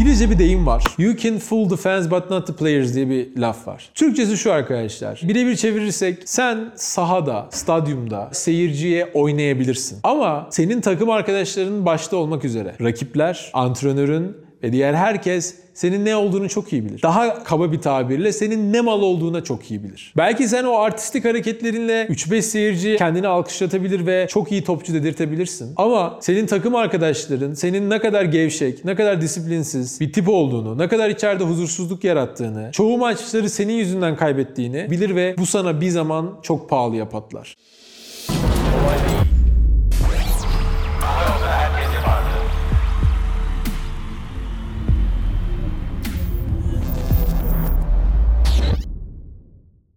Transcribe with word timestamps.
İngilizce 0.00 0.30
bir 0.30 0.38
deyim 0.38 0.66
var. 0.66 0.84
You 0.98 1.16
can 1.16 1.38
fool 1.38 1.68
the 1.68 1.76
fans 1.76 2.10
but 2.10 2.30
not 2.30 2.46
the 2.46 2.52
players 2.52 2.94
diye 2.94 3.08
bir 3.08 3.36
laf 3.36 3.66
var. 3.66 3.90
Türkçesi 3.94 4.36
şu 4.36 4.52
arkadaşlar. 4.52 5.20
Birebir 5.24 5.56
çevirirsek 5.56 6.22
sen 6.24 6.72
sahada, 6.74 7.48
stadyumda 7.50 8.28
seyirciye 8.32 9.10
oynayabilirsin. 9.14 9.98
Ama 10.02 10.48
senin 10.50 10.80
takım 10.80 11.10
arkadaşların 11.10 11.86
başta 11.86 12.16
olmak 12.16 12.44
üzere 12.44 12.74
rakipler, 12.80 13.50
antrenörün 13.54 14.36
ve 14.62 14.72
diğer 14.72 14.94
herkes 14.94 15.54
senin 15.74 16.04
ne 16.04 16.16
olduğunu 16.16 16.48
çok 16.48 16.72
iyi 16.72 16.84
bilir. 16.84 17.02
Daha 17.02 17.44
kaba 17.44 17.72
bir 17.72 17.80
tabirle 17.80 18.32
senin 18.32 18.72
ne 18.72 18.80
mal 18.80 19.02
olduğuna 19.02 19.44
çok 19.44 19.70
iyi 19.70 19.84
bilir. 19.84 20.12
Belki 20.16 20.48
sen 20.48 20.64
o 20.64 20.74
artistik 20.74 21.24
hareketlerinle 21.24 22.06
3-5 22.06 22.42
seyirci 22.42 22.96
kendini 22.96 23.28
alkışlatabilir 23.28 24.06
ve 24.06 24.26
çok 24.30 24.52
iyi 24.52 24.64
topçu 24.64 24.94
dedirtebilirsin. 24.94 25.72
Ama 25.76 26.18
senin 26.20 26.46
takım 26.46 26.74
arkadaşların 26.74 27.54
senin 27.54 27.90
ne 27.90 27.98
kadar 27.98 28.24
gevşek, 28.24 28.84
ne 28.84 28.94
kadar 28.94 29.20
disiplinsiz 29.20 30.00
bir 30.00 30.12
tip 30.12 30.28
olduğunu, 30.28 30.78
ne 30.78 30.88
kadar 30.88 31.10
içeride 31.10 31.44
huzursuzluk 31.44 32.04
yarattığını, 32.04 32.70
çoğu 32.72 32.98
maçları 32.98 33.50
senin 33.50 33.72
yüzünden 33.72 34.16
kaybettiğini 34.16 34.90
bilir 34.90 35.16
ve 35.16 35.34
bu 35.38 35.46
sana 35.46 35.80
bir 35.80 35.90
zaman 35.90 36.38
çok 36.42 36.70
pahalıya 36.70 37.08
patlar. 37.08 37.56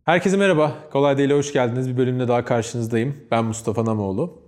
Herkese 0.06 0.38
merhaba. 0.38 0.76
Kolay 0.92 1.18
Değil'e 1.18 1.34
hoş 1.34 1.54
geldiniz. 1.54 1.90
Bir 1.90 1.98
bölümde 1.98 2.28
daha 2.28 2.46
karşınızdayım. 2.46 3.18
Ben 3.32 3.46
Mustafa 3.46 3.86
Namoğlu. 3.86 4.42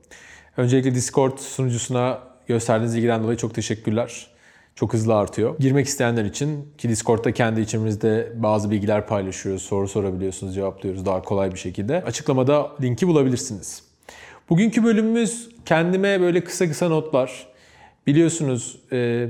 Öncelikle 0.57 0.95
Discord 0.95 1.37
sunucusuna 1.37 2.19
gösterdiğiniz 2.47 2.95
ilgiden 2.95 3.23
dolayı 3.23 3.37
çok 3.37 3.55
teşekkürler. 3.55 4.27
Çok 4.75 4.93
hızlı 4.93 5.15
artıyor. 5.15 5.59
Girmek 5.59 5.87
isteyenler 5.87 6.25
için 6.25 6.67
ki 6.77 6.89
Discord'da 6.89 7.31
kendi 7.31 7.61
içimizde 7.61 8.33
bazı 8.35 8.71
bilgiler 8.71 9.07
paylaşıyoruz. 9.07 9.61
Soru 9.61 9.87
sorabiliyorsunuz, 9.87 10.55
cevaplıyoruz 10.55 11.05
daha 11.05 11.21
kolay 11.21 11.51
bir 11.51 11.59
şekilde. 11.59 12.03
Açıklamada 12.03 12.71
linki 12.81 13.07
bulabilirsiniz. 13.07 13.83
Bugünkü 14.49 14.83
bölümümüz 14.83 15.49
kendime 15.65 16.21
böyle 16.21 16.43
kısa 16.43 16.67
kısa 16.67 16.89
notlar. 16.89 17.47
Biliyorsunuz 18.07 18.79
e, 18.91 19.29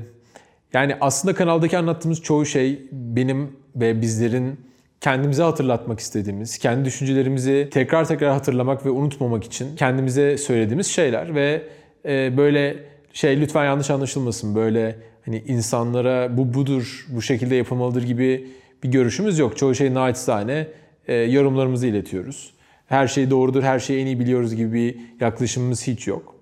yani 0.73 0.97
aslında 1.01 1.35
kanaldaki 1.35 1.77
anlattığımız 1.77 2.21
çoğu 2.21 2.45
şey 2.45 2.87
benim 2.91 3.55
ve 3.75 4.01
bizlerin 4.01 4.59
kendimize 5.01 5.43
hatırlatmak 5.43 5.99
istediğimiz, 5.99 6.57
kendi 6.57 6.85
düşüncelerimizi 6.85 7.69
tekrar 7.71 8.07
tekrar 8.07 8.31
hatırlamak 8.31 8.85
ve 8.85 8.89
unutmamak 8.89 9.43
için 9.43 9.75
kendimize 9.75 10.37
söylediğimiz 10.37 10.87
şeyler 10.87 11.35
ve 11.35 11.61
e, 12.05 12.37
böyle 12.37 12.77
şey 13.13 13.41
lütfen 13.41 13.65
yanlış 13.65 13.89
anlaşılmasın 13.89 14.55
böyle 14.55 14.95
hani 15.25 15.43
insanlara 15.47 16.37
bu 16.37 16.53
budur, 16.53 17.05
bu 17.09 17.21
şekilde 17.21 17.55
yapılmalıdır 17.55 18.03
gibi 18.03 18.47
bir 18.83 18.91
görüşümüz 18.91 19.39
yok. 19.39 19.57
Çoğu 19.57 19.75
şey 19.75 19.93
naçizane 19.93 20.67
e, 21.07 21.15
yorumlarımızı 21.15 21.87
iletiyoruz. 21.87 22.53
Her 22.85 23.07
şey 23.07 23.29
doğrudur, 23.29 23.63
her 23.63 23.79
şeyi 23.79 24.01
en 24.01 24.05
iyi 24.05 24.19
biliyoruz 24.19 24.55
gibi 24.55 24.73
bir 24.73 24.95
yaklaşımımız 25.19 25.87
hiç 25.87 26.07
yok. 26.07 26.34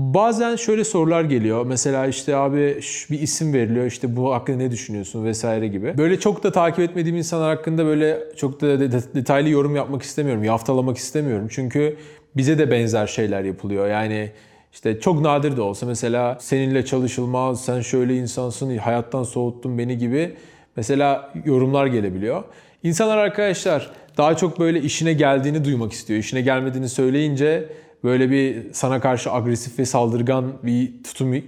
Bazen 0.00 0.56
şöyle 0.56 0.84
sorular 0.84 1.24
geliyor. 1.24 1.66
Mesela 1.66 2.06
işte 2.06 2.36
abi 2.36 2.80
bir 3.10 3.20
isim 3.20 3.52
veriliyor. 3.52 3.86
İşte 3.86 4.16
bu 4.16 4.34
hakkında 4.34 4.56
ne 4.56 4.70
düşünüyorsun 4.70 5.24
vesaire 5.24 5.68
gibi. 5.68 5.98
Böyle 5.98 6.20
çok 6.20 6.42
da 6.42 6.52
takip 6.52 6.80
etmediğim 6.80 7.16
insanlar 7.16 7.56
hakkında 7.56 7.84
böyle 7.86 8.18
çok 8.36 8.60
da 8.60 8.80
detaylı 9.14 9.48
yorum 9.48 9.76
yapmak 9.76 10.02
istemiyorum. 10.02 10.44
Yaftalamak 10.44 10.96
istemiyorum. 10.96 11.46
Çünkü 11.50 11.96
bize 12.36 12.58
de 12.58 12.70
benzer 12.70 13.06
şeyler 13.06 13.44
yapılıyor. 13.44 13.88
Yani 13.88 14.30
işte 14.72 15.00
çok 15.00 15.20
nadir 15.20 15.56
de 15.56 15.60
olsa 15.60 15.86
mesela 15.86 16.38
seninle 16.40 16.84
çalışılmaz, 16.84 17.64
sen 17.64 17.80
şöyle 17.80 18.16
insansın, 18.16 18.76
hayattan 18.78 19.22
soğuttun 19.22 19.78
beni 19.78 19.98
gibi 19.98 20.36
mesela 20.76 21.32
yorumlar 21.44 21.86
gelebiliyor. 21.86 22.44
İnsanlar 22.82 23.16
arkadaşlar 23.16 23.90
daha 24.16 24.36
çok 24.36 24.60
böyle 24.60 24.80
işine 24.80 25.12
geldiğini 25.12 25.64
duymak 25.64 25.92
istiyor. 25.92 26.20
İşine 26.20 26.40
gelmediğini 26.40 26.88
söyleyince 26.88 27.68
böyle 28.04 28.30
bir 28.30 28.72
sana 28.72 29.00
karşı 29.00 29.32
agresif 29.32 29.78
ve 29.78 29.84
saldırgan 29.84 30.52
bir 30.62 31.02
tutum 31.02 31.42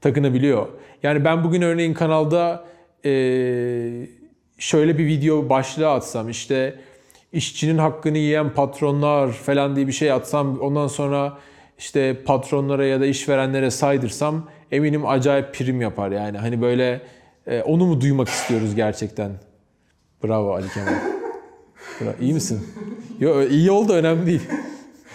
takınabiliyor. 0.00 0.66
Yani 1.02 1.24
ben 1.24 1.44
bugün 1.44 1.62
örneğin 1.62 1.94
kanalda 1.94 2.64
e, 3.04 3.10
şöyle 4.58 4.98
bir 4.98 5.06
video 5.06 5.48
başlığı 5.48 5.90
atsam 5.90 6.28
işte 6.28 6.74
işçinin 7.32 7.78
hakkını 7.78 8.18
yiyen 8.18 8.50
patronlar 8.50 9.32
falan 9.32 9.76
diye 9.76 9.86
bir 9.86 9.92
şey 9.92 10.12
atsam 10.12 10.60
ondan 10.60 10.86
sonra 10.86 11.38
işte 11.78 12.22
patronlara 12.24 12.86
ya 12.86 13.00
da 13.00 13.06
işverenlere 13.06 13.70
saydırsam 13.70 14.48
eminim 14.72 15.06
acayip 15.06 15.54
prim 15.54 15.80
yapar 15.80 16.10
yani. 16.10 16.38
Hani 16.38 16.62
böyle 16.62 17.00
e, 17.46 17.62
onu 17.62 17.86
mu 17.86 18.00
duymak 18.00 18.28
istiyoruz 18.28 18.74
gerçekten? 18.74 19.32
Bravo 20.24 20.54
Ali 20.54 20.68
Kemal. 20.68 20.92
Bravo. 22.00 22.14
İyi 22.20 22.34
misin? 22.34 22.68
Yo 23.20 23.42
iyi 23.42 23.70
oldu 23.70 23.92
önemli 23.92 24.26
değil. 24.26 24.42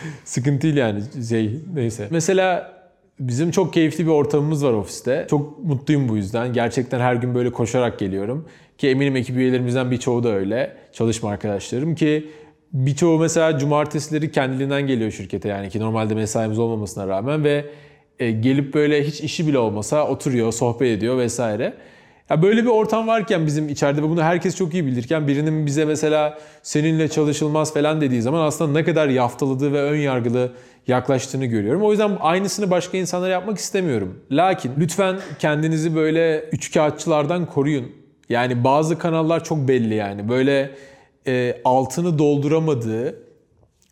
Sıkıntı 0.25 0.61
değil 0.61 0.77
yani 0.77 1.01
şey 1.29 1.59
neyse. 1.73 2.07
Mesela 2.11 2.73
bizim 3.19 3.51
çok 3.51 3.73
keyifli 3.73 4.05
bir 4.05 4.11
ortamımız 4.11 4.65
var 4.65 4.73
ofiste. 4.73 5.27
Çok 5.29 5.63
mutluyum 5.63 6.09
bu 6.09 6.17
yüzden. 6.17 6.53
Gerçekten 6.53 6.99
her 6.99 7.15
gün 7.15 7.35
böyle 7.35 7.51
koşarak 7.51 7.99
geliyorum. 7.99 8.45
Ki 8.77 8.89
eminim 8.89 9.15
ekip 9.15 9.37
üyelerimizden 9.37 9.91
birçoğu 9.91 10.23
da 10.23 10.29
öyle. 10.29 10.77
Çalışma 10.93 11.29
arkadaşlarım 11.29 11.95
ki 11.95 12.29
birçoğu 12.73 13.19
mesela 13.19 13.59
cumartesileri 13.59 14.31
kendiliğinden 14.31 14.87
geliyor 14.87 15.11
şirkete 15.11 15.49
yani 15.49 15.69
ki 15.69 15.79
normalde 15.79 16.15
mesaimiz 16.15 16.59
olmamasına 16.59 17.07
rağmen 17.07 17.43
ve 17.43 17.65
e, 18.19 18.31
gelip 18.31 18.73
böyle 18.73 19.03
hiç 19.03 19.21
işi 19.21 19.47
bile 19.47 19.57
olmasa 19.57 20.07
oturuyor, 20.07 20.51
sohbet 20.51 20.97
ediyor 20.97 21.17
vesaire. 21.17 21.73
Ya 22.29 22.41
böyle 22.41 22.63
bir 22.63 22.69
ortam 22.69 23.07
varken 23.07 23.45
bizim 23.45 23.69
içeride 23.69 24.03
ve 24.03 24.09
bunu 24.09 24.23
herkes 24.23 24.55
çok 24.55 24.73
iyi 24.73 24.85
bilirken 24.85 25.27
birinin 25.27 25.65
bize 25.65 25.85
mesela 25.85 26.37
seninle 26.63 27.07
çalışılmaz 27.07 27.73
falan 27.73 28.01
dediği 28.01 28.21
zaman 28.21 28.41
aslında 28.41 28.71
ne 28.71 28.83
kadar 28.83 29.07
yaftaladığı 29.07 29.73
ve 29.73 29.81
ön 29.81 29.97
yargılı 29.97 30.51
yaklaştığını 30.87 31.45
görüyorum. 31.45 31.81
O 31.81 31.91
yüzden 31.91 32.17
aynısını 32.19 32.71
başka 32.71 32.97
insanlara 32.97 33.31
yapmak 33.31 33.57
istemiyorum. 33.57 34.19
Lakin 34.31 34.71
lütfen 34.77 35.19
kendinizi 35.39 35.95
böyle 35.95 36.43
üçkağıtçılardan 36.51 37.45
koruyun. 37.45 37.91
Yani 38.29 38.63
bazı 38.63 38.97
kanallar 38.97 39.43
çok 39.43 39.67
belli 39.67 39.95
yani. 39.95 40.29
Böyle 40.29 40.75
e, 41.27 41.61
altını 41.65 42.19
dolduramadığı, 42.19 43.15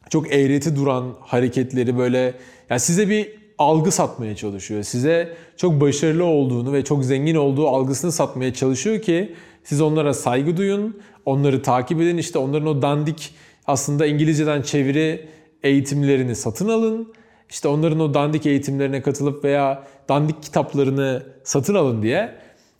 çok 0.09 0.33
eğreti 0.33 0.75
duran 0.75 1.15
hareketleri 1.21 1.97
böyle 1.97 2.33
yani 2.69 2.79
size 2.79 3.09
bir 3.09 3.36
algı 3.57 3.91
satmaya 3.91 4.35
çalışıyor. 4.35 4.83
Size 4.83 5.33
çok 5.57 5.81
başarılı 5.81 6.23
olduğunu 6.23 6.73
ve 6.73 6.83
çok 6.83 7.05
zengin 7.05 7.35
olduğu 7.35 7.67
algısını 7.67 8.11
satmaya 8.11 8.53
çalışıyor 8.53 9.01
ki 9.01 9.35
siz 9.63 9.81
onlara 9.81 10.13
saygı 10.13 10.57
duyun, 10.57 10.97
onları 11.25 11.61
takip 11.61 12.01
edin. 12.01 12.17
İşte 12.17 12.39
onların 12.39 12.67
o 12.67 12.81
dandik 12.81 13.35
aslında 13.67 14.05
İngilizceden 14.05 14.61
çeviri 14.61 15.29
eğitimlerini 15.63 16.35
satın 16.35 16.69
alın. 16.69 17.13
İşte 17.49 17.67
onların 17.67 17.99
o 17.99 18.13
dandik 18.13 18.45
eğitimlerine 18.45 19.01
katılıp 19.01 19.43
veya 19.43 19.83
dandik 20.09 20.43
kitaplarını 20.43 21.23
satın 21.43 21.75
alın 21.75 22.01
diye 22.01 22.35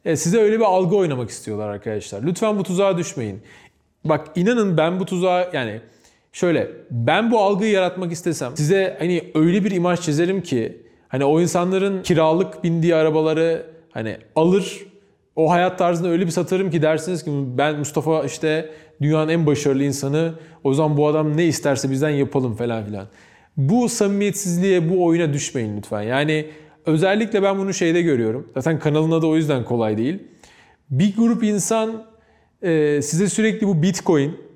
e, 0.05 0.15
size 0.15 0.38
öyle 0.38 0.55
bir 0.59 0.65
algı 0.65 0.95
oynamak 0.95 1.29
istiyorlar 1.29 1.69
arkadaşlar. 1.69 2.23
Lütfen 2.23 2.59
bu 2.59 2.63
tuzağa 2.63 2.97
düşmeyin. 2.97 3.41
Bak 4.05 4.27
inanın 4.35 4.77
ben 4.77 4.99
bu 4.99 5.05
tuzağa 5.05 5.49
yani 5.53 5.81
Şöyle 6.38 6.72
ben 6.92 7.31
bu 7.31 7.40
algıyı 7.40 7.72
yaratmak 7.72 8.12
istesem 8.12 8.58
size 8.58 8.96
hani 9.00 9.24
öyle 9.36 9.64
bir 9.64 9.72
imaj 9.72 10.00
çizerim 10.00 10.42
ki 10.42 10.81
hani 11.08 11.25
o 11.25 11.42
insanların 11.42 12.03
kiralık 12.03 12.64
bindiği 12.64 12.96
arabaları 12.96 13.66
hani 13.92 14.18
alır 14.36 14.86
o 15.36 15.52
hayat 15.52 15.78
tarzını 15.78 16.09
öyle 16.09 16.25
bir 16.25 16.31
satarım 16.31 16.72
ki 16.72 16.81
dersiniz 16.81 17.24
ki 17.24 17.31
ben 17.58 17.80
Mustafa 17.80 18.24
işte 18.24 18.70
dünyanın 19.02 19.30
en 19.30 19.46
başarılı 19.46 19.84
insanı 19.84 20.34
o 20.64 20.74
zaman 20.74 20.98
bu 20.98 21.08
adam 21.08 21.38
ne 21.38 21.46
isterse 21.46 21.92
bizden 21.92 22.09
yapalım 22.09 22.56
falan 22.56 22.86
filan. 22.86 23.08
Bu 23.58 23.90
samimiyetsizliğe 23.90 24.90
bu 24.90 25.06
oyuna 25.06 25.34
düşmeyin 25.34 25.78
lütfen. 25.78 26.02
Yani 26.02 26.46
özellikle 26.86 27.44
ben 27.44 27.58
bunu 27.58 27.74
şeyde 27.74 28.02
görüyorum. 28.02 28.52
Zaten 28.56 28.80
kanalın 28.80 29.12
adı 29.12 29.25
o 29.25 29.36
yüzden 29.36 29.66
kolay 29.66 29.98
değil. 29.98 30.19
Bir 30.90 31.16
grup 31.16 31.44
insan 31.44 32.04
size 33.01 33.30
sürekli 33.30 33.68
bu 33.68 33.81
bitcoin 33.81 34.46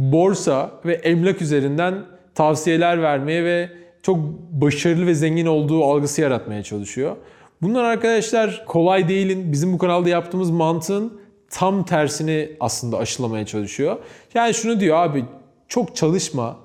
borsa 0.00 0.70
ve 0.84 0.94
emlak 0.94 1.42
üzerinden 1.42 1.94
tavsiyeler 2.34 3.02
vermeye 3.02 3.44
ve 3.44 3.68
çok 4.02 4.18
başarılı 4.50 5.06
ve 5.06 5.14
zengin 5.14 5.46
olduğu 5.46 5.84
algısı 5.84 6.20
yaratmaya 6.20 6.62
çalışıyor. 6.62 7.16
Bunlar 7.62 7.84
arkadaşlar 7.84 8.64
kolay 8.66 9.08
değilin. 9.08 9.52
Bizim 9.52 9.72
bu 9.72 9.78
kanalda 9.78 10.08
yaptığımız 10.08 10.50
mantığın 10.50 11.20
tam 11.50 11.84
tersini 11.84 12.48
aslında 12.60 12.98
aşılamaya 12.98 13.46
çalışıyor. 13.46 13.96
Yani 14.34 14.54
şunu 14.54 14.80
diyor 14.80 14.96
abi 14.96 15.24
çok 15.68 15.96
çalışma. 15.96 16.56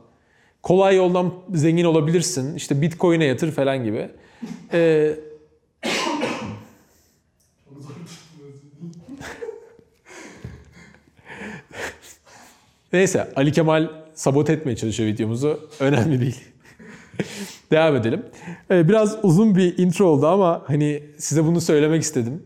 Kolay 0.64 0.96
yoldan 0.96 1.34
zengin 1.54 1.86
olabilirsin. 1.86 2.56
İşte 2.56 2.82
bitcoin'e 2.82 3.26
yatır 3.26 3.52
falan 3.52 3.84
gibi. 3.84 4.10
Ee, 4.74 5.12
Neyse 12.96 13.28
Ali 13.36 13.52
Kemal 13.52 13.88
sabot 14.14 14.50
etmeye 14.50 14.76
çalışıyor 14.76 15.10
videomuzu. 15.10 15.70
Önemli 15.80 16.22
değil. 16.22 16.40
Devam 17.72 17.96
edelim. 17.96 18.26
Ee, 18.72 18.90
biraz 18.90 19.18
uzun 19.24 19.56
bir 19.56 19.78
intro 19.78 20.06
oldu 20.06 20.28
ama 20.28 20.64
hani 20.68 21.04
size 21.18 21.44
bunu 21.46 21.62
söylemek 21.62 22.02
istedim. 22.02 22.44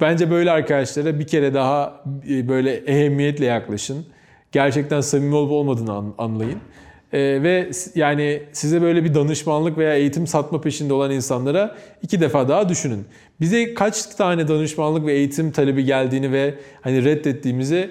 Bence 0.00 0.30
böyle 0.30 0.50
arkadaşlara 0.50 1.18
bir 1.18 1.26
kere 1.26 1.54
daha 1.54 2.04
e, 2.30 2.48
böyle 2.48 2.74
ehemmiyetle 2.76 3.44
yaklaşın. 3.44 4.06
Gerçekten 4.52 5.00
samimi 5.00 5.34
olup 5.34 5.52
olmadığını 5.52 5.92
an- 5.92 6.14
anlayın. 6.18 6.58
Ee, 7.12 7.18
ve 7.18 7.70
yani 7.94 8.42
size 8.52 8.82
böyle 8.82 9.04
bir 9.04 9.14
danışmanlık 9.14 9.78
veya 9.78 9.94
eğitim 9.94 10.26
satma 10.26 10.60
peşinde 10.60 10.92
olan 10.94 11.10
insanlara 11.10 11.76
iki 12.02 12.20
defa 12.20 12.48
daha 12.48 12.68
düşünün. 12.68 13.04
Bize 13.40 13.74
kaç 13.74 14.06
tane 14.06 14.48
danışmanlık 14.48 15.06
ve 15.06 15.12
eğitim 15.12 15.50
talebi 15.50 15.84
geldiğini 15.84 16.32
ve 16.32 16.54
hani 16.80 17.04
reddettiğimizi 17.04 17.90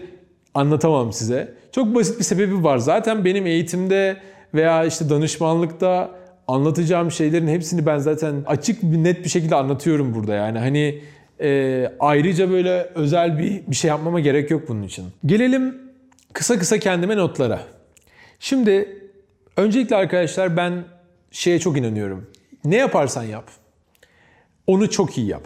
anlatamam 0.55 1.13
size. 1.13 1.53
Çok 1.71 1.95
basit 1.95 2.19
bir 2.19 2.23
sebebi 2.23 2.63
var. 2.63 2.77
Zaten 2.77 3.25
benim 3.25 3.45
eğitimde 3.45 4.17
veya 4.53 4.85
işte 4.85 5.09
danışmanlıkta 5.09 6.11
anlatacağım 6.47 7.11
şeylerin 7.11 7.47
hepsini 7.47 7.85
ben 7.85 7.97
zaten 7.97 8.43
açık 8.47 8.83
net 8.83 9.23
bir 9.23 9.29
şekilde 9.29 9.55
anlatıyorum 9.55 10.15
burada. 10.15 10.33
Yani 10.33 10.59
hani 10.59 11.01
e, 11.41 11.91
ayrıca 11.99 12.49
böyle 12.49 12.89
özel 12.95 13.37
bir 13.39 13.67
bir 13.67 13.75
şey 13.75 13.89
yapmama 13.89 14.19
gerek 14.19 14.51
yok 14.51 14.63
bunun 14.67 14.83
için. 14.83 15.05
Gelelim 15.25 15.77
kısa 16.33 16.59
kısa 16.59 16.79
kendime 16.79 17.17
notlara. 17.17 17.59
Şimdi 18.39 19.01
öncelikle 19.57 19.95
arkadaşlar 19.95 20.57
ben 20.57 20.83
şeye 21.31 21.59
çok 21.59 21.77
inanıyorum. 21.77 22.27
Ne 22.65 22.75
yaparsan 22.75 23.23
yap. 23.23 23.45
Onu 24.67 24.89
çok 24.89 25.17
iyi 25.17 25.27
yap. 25.27 25.43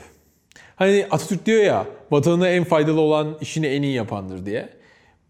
Hani 0.76 1.08
Atatürk 1.12 1.46
diyor 1.46 1.64
ya 1.64 1.86
vatanına 2.12 2.50
en 2.50 2.64
faydalı 2.64 3.02
olan 3.02 3.38
işini 3.42 3.68
en 3.68 3.82
iyi 3.82 3.94
yapandır 3.94 4.46
diye. 4.46 4.70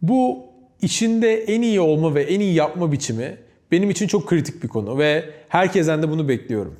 Bu 0.01 0.45
içinde 0.81 1.43
en 1.43 1.61
iyi 1.61 1.81
olma 1.81 2.15
ve 2.15 2.23
en 2.23 2.39
iyi 2.39 2.53
yapma 2.53 2.91
biçimi 2.91 3.37
benim 3.71 3.89
için 3.89 4.07
çok 4.07 4.27
kritik 4.27 4.63
bir 4.63 4.67
konu 4.67 4.97
ve 4.97 5.29
herkesten 5.49 6.03
de 6.03 6.09
bunu 6.09 6.27
bekliyorum. 6.27 6.75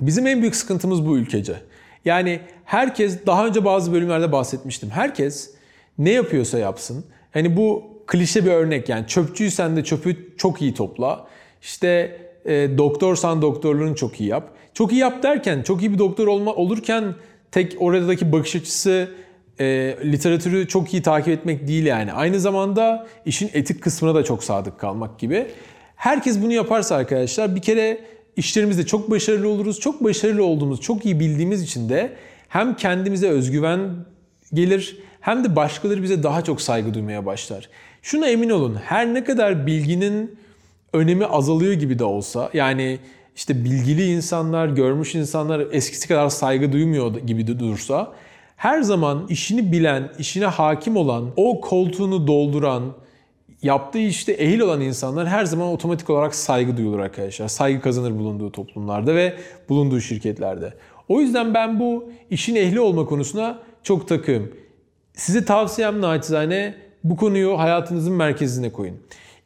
Bizim 0.00 0.26
en 0.26 0.40
büyük 0.40 0.56
sıkıntımız 0.56 1.06
bu 1.06 1.18
ülkece. 1.18 1.54
Yani 2.04 2.40
herkes 2.64 3.26
daha 3.26 3.46
önce 3.46 3.64
bazı 3.64 3.92
bölümlerde 3.92 4.32
bahsetmiştim. 4.32 4.90
Herkes 4.90 5.50
ne 5.98 6.10
yapıyorsa 6.10 6.58
yapsın. 6.58 7.04
Hani 7.32 7.56
bu 7.56 7.84
klişe 8.06 8.44
bir 8.44 8.50
örnek 8.50 8.88
yani 8.88 9.06
çöpçüysen 9.06 9.76
de 9.76 9.84
çöpü 9.84 10.36
çok 10.36 10.62
iyi 10.62 10.74
topla. 10.74 11.26
İşte 11.62 12.20
e, 12.44 12.78
doktorsan 12.78 13.42
doktorluğunu 13.42 13.96
çok 13.96 14.20
iyi 14.20 14.28
yap. 14.28 14.50
Çok 14.74 14.92
iyi 14.92 15.00
yap 15.00 15.22
derken 15.22 15.62
çok 15.62 15.82
iyi 15.82 15.92
bir 15.92 15.98
doktor 15.98 16.26
olma 16.26 16.54
olurken 16.54 17.14
tek 17.50 17.76
oradaki 17.78 18.32
bakış 18.32 18.56
açısı 18.56 19.08
e, 19.60 19.96
literatürü 20.04 20.68
çok 20.68 20.94
iyi 20.94 21.02
takip 21.02 21.28
etmek 21.28 21.68
değil 21.68 21.86
yani. 21.86 22.12
Aynı 22.12 22.40
zamanda 22.40 23.06
işin 23.26 23.50
etik 23.52 23.82
kısmına 23.82 24.14
da 24.14 24.24
çok 24.24 24.44
sadık 24.44 24.78
kalmak 24.78 25.18
gibi. 25.18 25.46
Herkes 25.96 26.42
bunu 26.42 26.52
yaparsa 26.52 26.96
arkadaşlar 26.96 27.56
bir 27.56 27.62
kere 27.62 28.00
işlerimizde 28.36 28.86
çok 28.86 29.10
başarılı 29.10 29.48
oluruz. 29.48 29.80
Çok 29.80 30.04
başarılı 30.04 30.44
olduğumuz, 30.44 30.80
çok 30.80 31.04
iyi 31.04 31.20
bildiğimiz 31.20 31.62
için 31.62 31.88
de 31.88 32.12
hem 32.48 32.76
kendimize 32.76 33.28
özgüven 33.28 33.80
gelir 34.54 34.98
hem 35.20 35.44
de 35.44 35.56
başkaları 35.56 36.02
bize 36.02 36.22
daha 36.22 36.44
çok 36.44 36.60
saygı 36.60 36.94
duymaya 36.94 37.26
başlar. 37.26 37.68
Şuna 38.02 38.28
emin 38.28 38.50
olun 38.50 38.78
her 38.84 39.14
ne 39.14 39.24
kadar 39.24 39.66
bilginin 39.66 40.38
önemi 40.92 41.26
azalıyor 41.26 41.72
gibi 41.72 41.98
de 41.98 42.04
olsa 42.04 42.50
yani 42.54 42.98
işte 43.36 43.64
bilgili 43.64 44.04
insanlar, 44.04 44.68
görmüş 44.68 45.14
insanlar 45.14 45.66
eskisi 45.72 46.08
kadar 46.08 46.28
saygı 46.28 46.72
duymuyor 46.72 47.18
gibi 47.18 47.46
de 47.46 47.58
dursa 47.58 48.12
her 48.56 48.82
zaman 48.82 49.26
işini 49.28 49.72
bilen, 49.72 50.12
işine 50.18 50.46
hakim 50.46 50.96
olan, 50.96 51.30
o 51.36 51.60
koltuğunu 51.60 52.26
dolduran, 52.26 52.82
yaptığı 53.62 53.98
işte 53.98 54.32
ehil 54.32 54.60
olan 54.60 54.80
insanlar 54.80 55.28
her 55.28 55.44
zaman 55.44 55.68
otomatik 55.68 56.10
olarak 56.10 56.34
saygı 56.34 56.76
duyulur 56.76 56.98
arkadaşlar. 56.98 57.48
Saygı 57.48 57.80
kazanır 57.80 58.18
bulunduğu 58.18 58.52
toplumlarda 58.52 59.14
ve 59.14 59.34
bulunduğu 59.68 60.00
şirketlerde. 60.00 60.74
O 61.08 61.20
yüzden 61.20 61.54
ben 61.54 61.80
bu 61.80 62.10
işin 62.30 62.54
ehli 62.54 62.80
olma 62.80 63.06
konusuna 63.06 63.58
çok 63.82 64.08
takığım. 64.08 64.52
Size 65.14 65.44
tavsiyem 65.44 66.00
naçizane 66.00 66.74
bu 67.04 67.16
konuyu 67.16 67.58
hayatınızın 67.58 68.12
merkezine 68.12 68.72
koyun. 68.72 68.96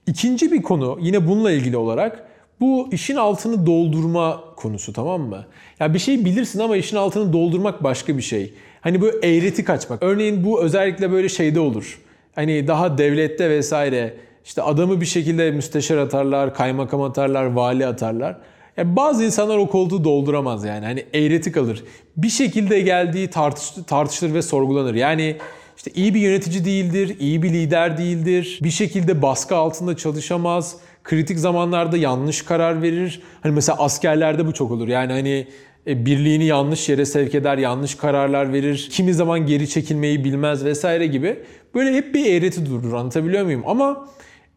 İkinci 0.06 0.52
bir 0.52 0.62
konu 0.62 0.98
yine 1.00 1.26
bununla 1.28 1.52
ilgili 1.52 1.76
olarak 1.76 2.28
bu 2.60 2.88
işin 2.92 3.16
altını 3.16 3.66
doldurma 3.66 4.40
konusu 4.56 4.92
tamam 4.92 5.20
mı? 5.20 5.46
Ya 5.80 5.94
bir 5.94 5.98
şey 5.98 6.24
bilirsin 6.24 6.60
ama 6.60 6.76
işin 6.76 6.96
altını 6.96 7.32
doldurmak 7.32 7.84
başka 7.84 8.16
bir 8.16 8.22
şey. 8.22 8.54
Hani 8.80 9.00
bu 9.00 9.08
eğreti 9.22 9.64
kaçmak. 9.64 10.02
Örneğin 10.02 10.44
bu 10.44 10.62
özellikle 10.62 11.10
böyle 11.12 11.28
şeyde 11.28 11.60
olur. 11.60 12.00
Hani 12.34 12.68
daha 12.68 12.98
devlette 12.98 13.50
vesaire 13.50 14.16
işte 14.44 14.62
adamı 14.62 15.00
bir 15.00 15.06
şekilde 15.06 15.50
müsteşar 15.50 15.96
atarlar, 15.96 16.54
kaymakam 16.54 17.02
atarlar, 17.02 17.44
vali 17.44 17.86
atarlar. 17.86 18.36
Ya 18.76 18.96
bazı 18.96 19.24
insanlar 19.24 19.56
o 19.56 19.68
koltuğu 19.68 20.04
dolduramaz 20.04 20.64
yani. 20.64 20.84
Hani 20.84 21.04
eğreti 21.14 21.52
kalır. 21.52 21.84
Bir 22.16 22.28
şekilde 22.28 22.80
geldiği 22.80 23.30
tartış, 23.30 23.70
tartışılır 23.86 24.34
ve 24.34 24.42
sorgulanır. 24.42 24.94
Yani 24.94 25.36
işte 25.76 25.90
iyi 25.94 26.14
bir 26.14 26.20
yönetici 26.20 26.64
değildir, 26.64 27.16
iyi 27.20 27.42
bir 27.42 27.52
lider 27.52 27.98
değildir. 27.98 28.58
Bir 28.62 28.70
şekilde 28.70 29.22
baskı 29.22 29.56
altında 29.56 29.96
çalışamaz. 29.96 30.76
Kritik 31.08 31.38
zamanlarda 31.38 31.96
yanlış 31.96 32.42
karar 32.42 32.82
verir. 32.82 33.22
Hani 33.42 33.52
mesela 33.54 33.78
askerlerde 33.78 34.46
bu 34.46 34.54
çok 34.54 34.70
olur. 34.70 34.88
Yani 34.88 35.12
hani 35.12 35.46
e, 35.86 36.06
birliğini 36.06 36.44
yanlış 36.44 36.88
yere 36.88 37.04
sevk 37.04 37.34
eder, 37.34 37.58
yanlış 37.58 37.94
kararlar 37.94 38.52
verir. 38.52 38.88
Kimi 38.92 39.14
zaman 39.14 39.46
geri 39.46 39.68
çekilmeyi 39.68 40.24
bilmez 40.24 40.64
vesaire 40.64 41.06
gibi. 41.06 41.38
Böyle 41.74 41.96
hep 41.96 42.14
bir 42.14 42.26
eğreti 42.26 42.66
durur 42.66 42.92
anlatabiliyor 42.92 43.44
muyum? 43.44 43.62
Ama 43.66 44.08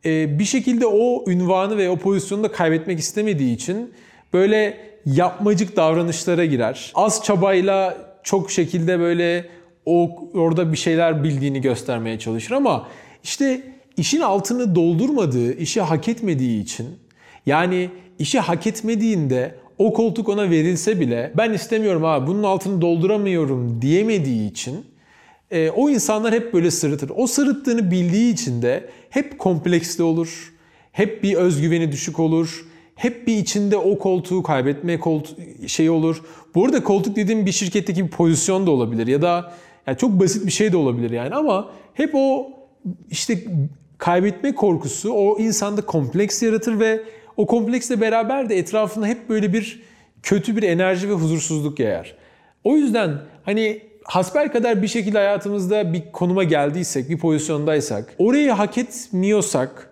e, 0.06 0.39
bir 0.39 0.44
şekilde 0.44 0.86
o 0.86 1.31
ünvanı 1.31 1.77
ve 1.77 1.89
o 1.89 1.98
pozisyonu 1.98 2.44
da 2.44 2.51
kaybetmek 2.51 3.00
istemediği 3.00 3.56
için 3.56 3.94
böyle 4.33 4.77
yapmacık 5.06 5.75
davranışlara 5.75 6.45
girer. 6.45 6.92
Az 6.95 7.24
çabayla 7.24 7.97
çok 8.24 8.51
şekilde 8.51 9.00
böyle 9.00 9.45
o 9.86 10.30
orada 10.33 10.71
bir 10.71 10.77
şeyler 10.77 11.24
bildiğini 11.24 11.62
göstermeye 11.62 12.19
çalışır 12.19 12.51
ama 12.51 12.88
işte 13.24 13.62
işin 14.01 14.21
altını 14.21 14.75
doldurmadığı, 14.75 15.53
işi 15.53 15.81
hak 15.81 16.07
etmediği 16.07 16.63
için 16.63 16.88
yani 17.45 17.89
işi 18.19 18.39
hak 18.39 18.68
etmediğinde 18.68 19.56
o 19.77 19.94
koltuk 19.94 20.30
ona 20.30 20.50
verilse 20.50 21.00
bile 21.00 21.31
ben 21.38 21.53
istemiyorum 21.53 22.06
abi 22.06 22.27
bunun 22.27 22.44
altını 22.44 22.81
dolduramıyorum 22.81 23.81
diyemediği 23.81 24.51
için 24.51 24.86
e, 25.51 25.69
o 25.69 25.89
insanlar 25.89 26.33
hep 26.33 26.53
böyle 26.53 26.71
sırıtır. 26.71 27.12
O 27.15 27.27
sırıttığını 27.27 27.92
bildiği 27.92 28.33
için 28.33 28.62
de 28.62 28.89
hep 29.09 29.39
kompleksli 29.39 30.04
olur. 30.04 30.54
Hep 30.92 31.24
bir 31.24 31.33
özgüveni 31.33 31.92
düşük 31.92 32.19
olur. 32.19 32.65
Hep 32.95 33.27
bir 33.27 33.38
içinde 33.38 33.77
o 33.77 33.97
koltuğu 33.97 34.44
kaybetme 34.44 35.00
koltuğu 35.00 35.36
şey 35.68 35.89
olur. 35.89 36.24
Bu 36.56 36.65
arada 36.65 36.83
koltuk 36.83 37.15
dediğim 37.15 37.45
bir 37.45 37.51
şirketteki 37.51 38.06
bir 38.06 38.09
pozisyon 38.09 38.68
da 38.68 38.71
olabilir 38.71 39.07
ya 39.07 39.21
da 39.21 39.54
yani 39.88 39.97
çok 39.97 40.19
basit 40.19 40.45
bir 40.45 40.51
şey 40.51 40.71
de 40.71 40.77
olabilir 40.77 41.12
yani 41.12 41.36
ama 41.36 41.69
hep 41.94 42.11
o 42.14 42.52
işte 43.09 43.44
kaybetme 44.02 44.56
korkusu 44.56 45.14
o 45.14 45.40
insanda 45.40 45.81
kompleks 45.81 46.44
yaratır 46.44 46.80
ve 46.80 47.04
o 47.38 47.48
kompleksle 47.48 48.02
beraber 48.02 48.50
de 48.50 48.58
etrafında 48.58 49.08
hep 49.08 49.30
böyle 49.30 49.54
bir 49.54 49.81
kötü 50.24 50.58
bir 50.58 50.64
enerji 50.64 51.10
ve 51.10 51.14
huzursuzluk 51.14 51.80
yayar. 51.80 52.16
O 52.64 52.78
yüzden 52.78 53.18
hani 53.46 53.81
hasbel 54.04 54.52
kadar 54.52 54.81
bir 54.81 54.88
şekilde 54.88 55.18
hayatımızda 55.18 55.94
bir 55.94 56.12
konuma 56.12 56.44
geldiysek, 56.44 57.10
bir 57.10 57.18
pozisyondaysak, 57.18 58.14
orayı 58.18 58.52
hak 58.52 58.78
etmiyorsak 58.78 59.90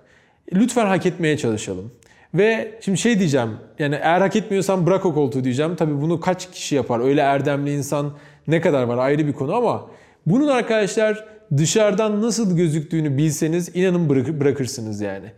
lütfen 0.54 0.86
hak 0.86 1.06
etmeye 1.06 1.38
çalışalım. 1.38 1.92
Ve 2.34 2.72
şimdi 2.82 2.98
şey 2.98 3.20
diyeceğim, 3.20 3.50
yani 3.80 3.96
eğer 4.02 4.22
hak 4.22 4.36
etmiyorsan 4.36 4.86
bırak 4.86 5.06
o 5.06 5.14
koltuğu 5.14 5.44
diyeceğim. 5.44 5.76
Tabii 5.76 6.02
bunu 6.02 6.20
kaç 6.20 6.52
kişi 6.52 6.76
yapar? 6.76 7.00
Öyle 7.00 7.22
erdemli 7.22 7.74
insan 7.74 8.14
ne 8.48 8.62
kadar 8.62 8.84
var 8.84 8.98
ayrı 8.98 9.28
bir 9.28 9.34
konu 9.34 9.56
ama 9.56 9.88
bunun 10.26 10.48
arkadaşlar 10.48 11.39
dışarıdan 11.58 12.22
nasıl 12.22 12.58
gözüktüğünü 12.58 13.18
bilseniz 13.18 13.76
inanın 13.76 14.10
bırak- 14.10 14.40
bırakırsınız 14.40 15.02
yani. 15.02 15.32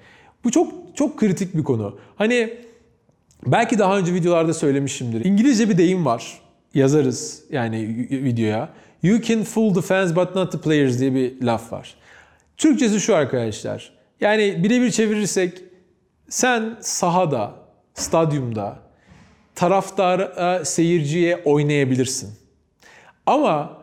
Bu 0.44 0.51
çok 0.51 0.74
çok 0.96 1.20
kritik 1.20 1.56
bir 1.58 1.63
konu. 1.63 2.00
Hani 2.15 2.53
belki 3.48 3.80
daha 3.80 3.98
önce 3.98 4.13
videolarda 4.13 4.53
söylemişimdir. 4.53 5.25
İngilizce 5.25 5.70
bir 5.70 5.77
deyim 5.77 6.06
var. 6.06 6.41
Yazarız 6.74 7.44
yani 7.51 7.88
videoya. 8.12 8.70
You 9.03 9.22
can 9.22 9.44
fool 9.44 9.74
the 9.74 9.82
fans 9.82 10.15
but 10.15 10.36
not 10.36 10.51
the 10.51 10.58
players 10.58 11.00
diye 11.00 11.13
bir 11.13 11.41
laf 11.41 11.72
var. 11.72 11.96
Türkçesi 12.58 13.00
şu 13.00 13.15
arkadaşlar. 13.15 13.94
Yani 14.22 14.63
birebir 14.63 14.91
çevirirsek 14.91 15.63
sen 16.30 16.77
sahada, 16.82 17.56
stadyumda 17.94 18.80
taraftara, 19.56 20.65
seyirciye 20.65 21.41
oynayabilirsin. 21.46 22.30
Ama 23.25 23.80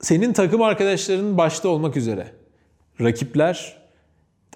senin 0.00 0.32
takım 0.32 0.62
arkadaşların 0.62 1.38
başta 1.38 1.68
olmak 1.68 1.96
üzere 1.96 2.26
rakipler, 3.00 3.76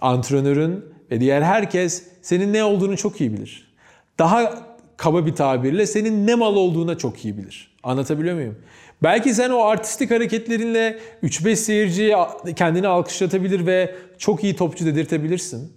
antrenörün 0.00 0.84
ve 1.10 1.20
diğer 1.20 1.42
herkes 1.42 2.06
senin 2.22 2.52
ne 2.52 2.64
olduğunu 2.64 2.96
çok 2.96 3.20
iyi 3.20 3.32
bilir. 3.32 3.74
Daha 4.18 4.64
kaba 4.96 5.26
bir 5.26 5.34
tabirle 5.34 5.86
senin 5.86 6.26
ne 6.26 6.34
mal 6.34 6.56
olduğuna 6.56 6.98
çok 6.98 7.24
iyi 7.24 7.38
bilir. 7.38 7.74
Anlatabiliyor 7.82 8.34
muyum? 8.34 8.56
Belki 9.02 9.34
sen 9.34 9.50
o 9.50 9.62
artistik 9.62 10.10
hareketlerinle 10.10 10.98
3-5 11.22 11.56
seyirciyi 11.56 12.14
kendini 12.56 12.88
alkışlatabilir 12.88 13.66
ve 13.66 13.94
çok 14.18 14.44
iyi 14.44 14.56
topçu 14.56 14.86
dedirtebilirsin. 14.86 15.72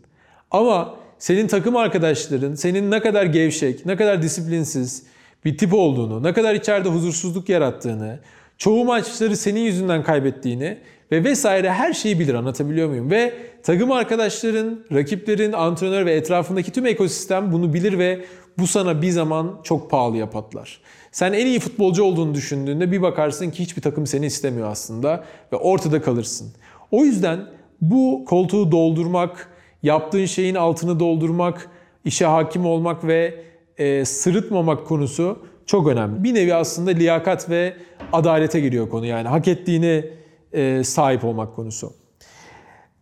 Ama 0.51 0.95
senin 1.19 1.47
takım 1.47 1.75
arkadaşların 1.75 2.55
senin 2.55 2.91
ne 2.91 3.01
kadar 3.01 3.25
gevşek, 3.25 3.85
ne 3.85 3.95
kadar 3.95 4.21
disiplinsiz 4.21 5.03
bir 5.45 5.57
tip 5.57 5.73
olduğunu, 5.73 6.23
ne 6.23 6.33
kadar 6.33 6.55
içeride 6.55 6.89
huzursuzluk 6.89 7.49
yarattığını, 7.49 8.19
Çoğu 8.57 8.85
maçları 8.85 9.37
senin 9.37 9.59
yüzünden 9.59 10.03
kaybettiğini 10.03 10.77
ve 11.11 11.23
vesaire 11.23 11.71
her 11.71 11.93
şeyi 11.93 12.19
bilir 12.19 12.33
anlatabiliyor 12.33 12.89
muyum? 12.89 13.11
Ve 13.11 13.33
takım 13.63 13.91
arkadaşların, 13.91 14.79
rakiplerin, 14.91 15.53
antrenör 15.53 16.05
ve 16.05 16.13
etrafındaki 16.13 16.71
tüm 16.71 16.85
ekosistem 16.85 17.51
bunu 17.51 17.73
bilir 17.73 17.99
ve 17.99 18.25
bu 18.57 18.67
sana 18.67 19.01
bir 19.01 19.09
zaman 19.09 19.59
çok 19.63 19.91
pahalıya 19.91 20.29
patlar. 20.29 20.81
Sen 21.11 21.33
en 21.33 21.45
iyi 21.45 21.59
futbolcu 21.59 22.03
olduğunu 22.03 22.33
düşündüğünde 22.33 22.91
bir 22.91 23.01
bakarsın 23.01 23.51
ki 23.51 23.63
hiçbir 23.63 23.81
takım 23.81 24.07
seni 24.07 24.25
istemiyor 24.25 24.71
aslında 24.71 25.23
ve 25.53 25.55
ortada 25.57 26.01
kalırsın. 26.01 26.47
O 26.91 27.05
yüzden 27.05 27.39
bu 27.81 28.25
koltuğu 28.27 28.71
doldurmak, 28.71 29.49
yaptığın 29.83 30.25
şeyin 30.25 30.55
altını 30.55 30.99
doldurmak, 30.99 31.69
işe 32.05 32.25
hakim 32.25 32.65
olmak 32.65 33.07
ve 33.07 33.43
e, 33.77 34.05
sırıtmamak 34.05 34.87
konusu 34.87 35.39
çok 35.67 35.87
önemli. 35.87 36.23
Bir 36.23 36.33
nevi 36.33 36.53
aslında 36.53 36.91
liyakat 36.91 37.49
ve 37.49 37.73
adalete 38.13 38.59
giriyor 38.59 38.89
konu 38.89 39.05
yani 39.05 39.27
hak 39.27 39.47
ettiğine 39.47 40.05
e, 40.53 40.83
sahip 40.83 41.25
olmak 41.25 41.55
konusu. 41.55 41.93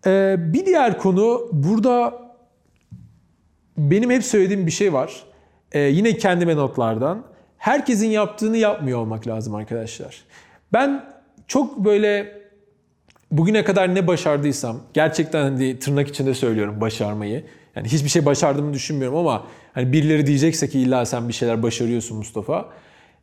E, 0.06 0.36
bir 0.40 0.66
diğer 0.66 0.98
konu 0.98 1.50
burada 1.52 2.14
benim 3.78 4.12
hep 4.12 4.24
söylediğim 4.24 4.66
bir 4.66 4.72
şey 4.72 4.94
var. 4.94 5.24
E, 5.72 5.80
yine 5.80 6.18
kendime 6.18 6.56
notlardan. 6.56 7.24
Herkesin 7.58 8.10
yaptığını 8.10 8.58
yapmıyor 8.58 9.00
olmak 9.00 9.28
lazım 9.28 9.56
arkadaşlar. 9.56 10.24
Ben 10.74 11.06
çok 11.48 11.78
böyle 11.86 12.42
bugüne 13.32 13.64
kadar 13.64 13.96
ne 13.96 14.08
başardıysam 14.08 14.82
gerçekten 14.94 15.44
hani 15.44 15.80
tırnak 15.80 16.08
içinde 16.08 16.34
söylüyorum 16.34 16.82
başarmayı. 16.82 17.44
Yani 17.75 17.88
hiçbir 17.88 18.10
şey 18.10 18.25
başardığımı 18.25 18.74
düşünmüyorum 18.74 19.17
ama 19.17 19.48
hani 19.74 19.94
birileri 19.94 20.27
diyecekse 20.27 20.70
ki 20.70 20.79
illa 20.79 21.05
sen 21.05 21.27
bir 21.27 21.34
şeyler 21.34 21.63
başarıyorsun 21.63 22.17
Mustafa. 22.17 22.70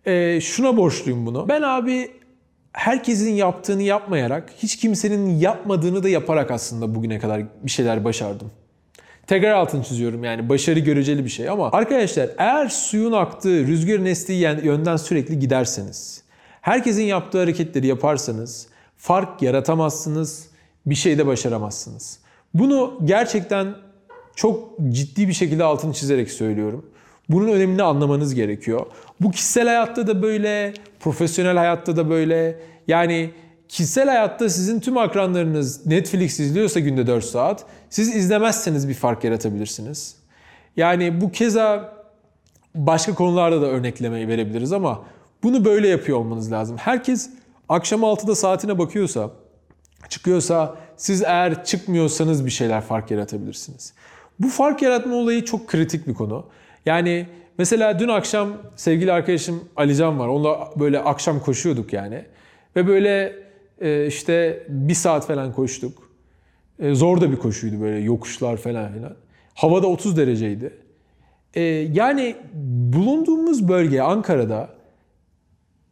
Ee, 0.06 0.40
şuna 0.40 0.76
borçluyum 0.76 1.26
bunu. 1.26 1.48
Ben 1.48 1.62
abi 1.62 2.10
herkesin 2.72 3.32
yaptığını 3.32 3.82
yapmayarak, 3.82 4.52
hiç 4.58 4.76
kimsenin 4.76 5.38
yapmadığını 5.38 6.02
da 6.02 6.08
yaparak 6.08 6.50
aslında 6.50 6.94
bugüne 6.94 7.18
kadar 7.18 7.42
bir 7.62 7.70
şeyler 7.70 8.04
başardım. 8.04 8.50
Tekrar 9.26 9.50
altını 9.50 9.84
çiziyorum 9.84 10.24
yani 10.24 10.48
başarı 10.48 10.78
göreceli 10.78 11.24
bir 11.24 11.30
şey 11.30 11.48
ama 11.48 11.70
arkadaşlar 11.72 12.30
eğer 12.38 12.68
suyun 12.68 13.12
aktığı, 13.12 13.66
rüzgarın 13.66 14.04
estiği 14.04 14.40
yönden 14.40 14.96
sürekli 14.96 15.38
giderseniz, 15.38 16.22
herkesin 16.60 17.02
yaptığı 17.02 17.38
hareketleri 17.38 17.86
yaparsanız 17.86 18.68
fark 18.96 19.42
yaratamazsınız, 19.42 20.50
bir 20.86 20.94
şey 20.94 21.18
de 21.18 21.26
başaramazsınız. 21.26 22.18
Bunu 22.54 23.00
gerçekten 23.04 23.74
çok 24.36 24.78
ciddi 24.88 25.28
bir 25.28 25.32
şekilde 25.32 25.64
altını 25.64 25.92
çizerek 25.92 26.30
söylüyorum. 26.30 26.86
Bunun 27.28 27.48
önemini 27.48 27.82
anlamanız 27.82 28.34
gerekiyor. 28.34 28.86
Bu 29.20 29.30
kişisel 29.30 29.66
hayatta 29.66 30.06
da 30.06 30.22
böyle, 30.22 30.74
profesyonel 31.00 31.56
hayatta 31.56 31.96
da 31.96 32.10
böyle. 32.10 32.60
Yani 32.88 33.30
kişisel 33.68 34.08
hayatta 34.08 34.48
sizin 34.48 34.80
tüm 34.80 34.98
akranlarınız 34.98 35.86
Netflix 35.86 36.40
izliyorsa 36.40 36.80
günde 36.80 37.06
4 37.06 37.24
saat, 37.24 37.64
siz 37.90 38.16
izlemezseniz 38.16 38.88
bir 38.88 38.94
fark 38.94 39.24
yaratabilirsiniz. 39.24 40.16
Yani 40.76 41.20
bu 41.20 41.32
keza 41.32 41.94
başka 42.74 43.14
konularda 43.14 43.62
da 43.62 43.66
örneklemeyi 43.66 44.28
verebiliriz 44.28 44.72
ama 44.72 45.02
bunu 45.42 45.64
böyle 45.64 45.88
yapıyor 45.88 46.18
olmanız 46.18 46.52
lazım. 46.52 46.76
Herkes 46.76 47.30
akşam 47.68 48.00
6'da 48.00 48.34
saatine 48.34 48.78
bakıyorsa, 48.78 49.30
çıkıyorsa 50.08 50.76
siz 50.96 51.22
eğer 51.22 51.64
çıkmıyorsanız 51.64 52.46
bir 52.46 52.50
şeyler 52.50 52.80
fark 52.80 53.10
yaratabilirsiniz. 53.10 53.92
Bu 54.40 54.48
fark 54.48 54.82
yaratma 54.82 55.14
olayı 55.14 55.44
çok 55.44 55.68
kritik 55.68 56.06
bir 56.06 56.14
konu. 56.14 56.46
Yani 56.86 57.26
mesela 57.58 57.98
dün 57.98 58.08
akşam 58.08 58.52
sevgili 58.76 59.12
arkadaşım 59.12 59.64
Alican 59.76 60.18
var. 60.18 60.28
Onunla 60.28 60.70
böyle 60.76 60.98
akşam 60.98 61.40
koşuyorduk 61.40 61.92
yani. 61.92 62.24
Ve 62.76 62.86
böyle 62.86 63.36
e, 63.80 64.06
işte 64.06 64.66
bir 64.68 64.94
saat 64.94 65.26
falan 65.26 65.52
koştuk. 65.52 66.10
E, 66.78 66.94
zor 66.94 67.20
da 67.20 67.32
bir 67.32 67.36
koşuydu 67.36 67.80
böyle 67.80 67.98
yokuşlar 67.98 68.56
falan 68.56 68.92
filan. 68.92 69.16
Havada 69.54 69.86
30 69.86 70.16
dereceydi. 70.16 70.78
E, 71.54 71.60
yani 71.92 72.36
bulunduğumuz 72.92 73.68
bölge 73.68 74.00
Ankara'da 74.00 74.68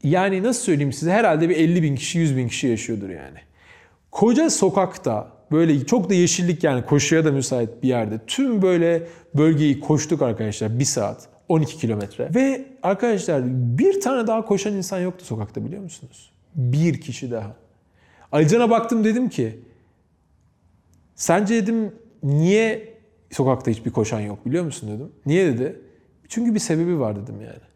yani 0.03 0.43
nasıl 0.43 0.63
söyleyeyim 0.63 0.93
size 0.93 1.13
herhalde 1.13 1.49
bir 1.49 1.57
50 1.57 1.83
bin 1.83 1.97
kişi 1.97 2.19
100 2.19 2.37
bin 2.37 2.49
kişi 2.49 2.67
yaşıyordur 2.67 3.09
yani. 3.09 3.39
Koca 4.11 4.51
sokakta 4.51 5.33
böyle 5.53 5.87
çok 5.87 6.11
da 6.11 6.15
yeşillik 6.15 6.65
yani 6.65 6.85
koşuya 6.85 7.25
da 7.25 7.33
müsait 7.33 7.83
bir 7.83 7.89
yerde 7.89 8.21
tüm 8.27 8.63
böyle 8.63 9.07
bölgeyi 9.35 9.81
koştuk 9.81 10.23
arkadaşlar 10.23 10.79
bir 10.79 10.85
saat 10.85 11.29
12 11.49 11.79
kilometre. 11.79 12.35
Ve 12.35 12.67
arkadaşlar 12.83 13.43
bir 13.79 14.01
tane 14.01 14.27
daha 14.27 14.45
koşan 14.45 14.75
insan 14.75 14.99
yoktu 14.99 15.25
sokakta 15.25 15.65
biliyor 15.65 15.83
musunuz? 15.83 16.31
Bir 16.55 17.01
kişi 17.01 17.31
daha. 17.31 17.57
Alican'a 18.33 18.71
baktım 18.71 19.05
dedim 19.05 19.29
ki 19.29 19.59
sence 21.15 21.55
dedim 21.55 21.93
niye 22.23 22.95
sokakta 23.31 23.71
hiçbir 23.71 23.91
koşan 23.91 24.21
yok 24.21 24.47
biliyor 24.47 24.65
musun 24.65 24.91
dedim. 24.95 25.13
Niye 25.27 25.47
dedi? 25.47 25.81
Çünkü 26.29 26.55
bir 26.55 26.61
sebebi 26.61 27.01
var 27.01 27.17
dedim 27.17 27.41
yani. 27.41 27.71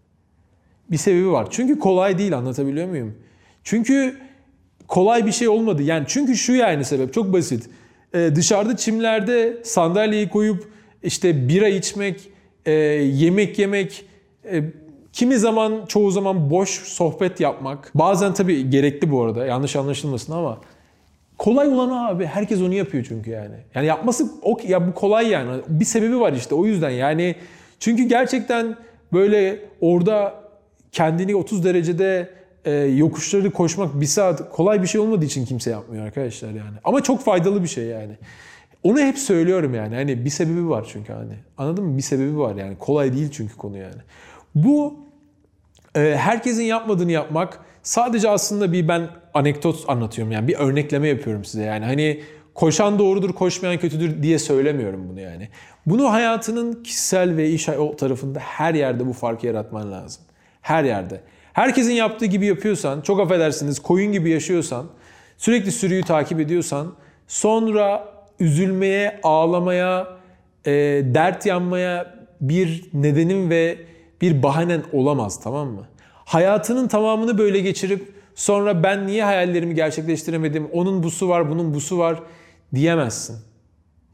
Bir 0.91 0.97
sebebi 0.97 1.31
var. 1.31 1.49
Çünkü 1.51 1.79
kolay 1.79 2.19
değil 2.19 2.37
anlatabiliyor 2.37 2.89
muyum? 2.89 3.19
Çünkü 3.65 4.17
kolay 4.89 5.27
bir 5.27 5.33
şey 5.33 5.49
olmadı. 5.49 5.83
Yani 5.83 6.05
çünkü 6.09 6.37
şu 6.37 6.53
yani 6.53 6.85
sebep 6.85 7.15
çok 7.15 7.33
basit. 7.33 7.71
Ee, 8.15 8.31
dışarıda 8.35 8.77
çimlerde 8.77 9.57
sandalyeyi 9.63 10.29
koyup 10.29 10.69
işte 11.03 11.49
bira 11.49 11.69
içmek, 11.69 12.31
e, 12.67 12.73
yemek 12.73 13.59
yemek, 13.59 14.05
e, 14.53 14.63
kimi 15.13 15.39
zaman 15.39 15.87
çoğu 15.87 16.11
zaman 16.11 16.51
boş 16.51 16.69
sohbet 16.71 17.41
yapmak. 17.41 17.91
Bazen 17.95 18.35
tabii 18.35 18.71
gerekli 18.71 19.11
bu 19.11 19.23
arada 19.23 19.47
yanlış 19.47 19.77
anlaşılmasın 19.77 20.33
ama 20.33 20.59
kolay 21.39 21.69
olan 21.69 22.09
abi. 22.09 22.27
Herkes 22.27 22.61
onu 22.61 22.75
yapıyor 22.75 23.05
çünkü 23.09 23.31
yani. 23.31 23.55
Yani 23.75 23.87
yapması 23.87 24.27
o 24.43 24.59
ya 24.67 24.89
bu 24.89 24.95
kolay 24.95 25.29
yani. 25.29 25.63
Bir 25.69 25.85
sebebi 25.85 26.21
var 26.21 26.33
işte 26.33 26.55
o 26.55 26.67
yüzden 26.67 26.91
yani. 26.91 27.35
Çünkü 27.81 28.03
gerçekten 28.03 28.77
böyle 29.13 29.61
orada 29.81 30.35
kendini 30.93 31.37
30 31.37 31.65
derecede 31.65 32.29
e, 32.65 32.73
yokuşları 32.73 33.51
koşmak 33.51 34.01
bir 34.01 34.07
saat 34.07 34.51
kolay 34.51 34.83
bir 34.83 34.87
şey 34.87 35.01
olmadığı 35.01 35.25
için 35.25 35.45
kimse 35.45 35.71
yapmıyor 35.71 36.07
arkadaşlar 36.07 36.49
yani. 36.49 36.77
Ama 36.85 37.03
çok 37.03 37.25
faydalı 37.25 37.63
bir 37.63 37.69
şey 37.69 37.85
yani. 37.85 38.13
Onu 38.83 39.01
hep 39.01 39.19
söylüyorum 39.19 39.75
yani. 39.75 39.95
Hani 39.95 40.25
bir 40.25 40.31
sebebi 40.31 40.69
var 40.69 40.87
çünkü 40.93 41.13
hani. 41.13 41.35
Anladın 41.59 41.85
mı? 41.85 41.97
Bir 41.97 42.03
sebebi 42.03 42.39
var 42.39 42.55
yani. 42.55 42.79
Kolay 42.79 43.13
değil 43.13 43.29
çünkü 43.33 43.57
konu 43.57 43.79
yani. 43.79 44.01
Bu 44.55 44.95
e, 45.97 46.17
herkesin 46.17 46.63
yapmadığını 46.63 47.13
yapmak 47.13 47.61
sadece 47.83 48.29
aslında 48.29 48.73
bir 48.73 48.89
ben 48.89 49.09
anekdot 49.35 49.85
anlatıyorum 49.89 50.33
yani. 50.33 50.49
Bir 50.49 50.55
örnekleme 50.55 51.09
yapıyorum 51.09 51.45
size 51.45 51.65
yani. 51.65 51.85
Hani 51.85 52.21
koşan 52.55 52.99
doğrudur, 52.99 53.33
koşmayan 53.33 53.79
kötüdür 53.79 54.23
diye 54.23 54.39
söylemiyorum 54.39 55.09
bunu 55.09 55.21
yani. 55.21 55.49
Bunu 55.87 56.13
hayatının 56.13 56.83
kişisel 56.83 57.37
ve 57.37 57.51
iş 57.51 57.65
tarafında 57.99 58.39
her 58.39 58.75
yerde 58.75 59.07
bu 59.07 59.13
farkı 59.13 59.47
yaratman 59.47 59.93
lazım. 59.93 60.23
Her 60.63 60.85
yerde. 60.85 61.21
Herkesin 61.55 61.93
yaptığı 61.93 62.27
gibi 62.27 62.47
yapıyorsan, 62.47 63.01
çok 63.01 63.21
affedersiniz 63.21 63.79
koyun 63.79 64.13
gibi 64.13 64.31
yaşıyorsan, 64.31 64.87
sürekli 65.39 65.73
sürüyü 65.73 66.03
takip 66.03 66.41
ediyorsan, 66.41 66.95
sonra 67.29 68.09
üzülmeye, 68.41 69.21
ağlamaya, 69.23 70.09
e, 70.67 70.73
dert 71.05 71.47
yanmaya 71.47 72.15
bir 72.41 72.85
nedenin 72.93 73.51
ve 73.51 73.79
bir 74.21 74.43
bahanen 74.43 74.83
olamaz 74.93 75.41
tamam 75.43 75.69
mı? 75.69 75.89
Hayatının 76.25 76.89
tamamını 76.89 77.39
böyle 77.39 77.61
geçirip 77.61 78.13
sonra 78.35 78.83
ben 78.83 79.07
niye 79.07 79.25
hayallerimi 79.25 79.75
gerçekleştiremedim, 79.75 80.69
onun 80.73 81.03
busu 81.03 81.29
var, 81.29 81.51
bunun 81.51 81.75
busu 81.75 81.99
var 81.99 82.23
diyemezsin. 82.75 83.37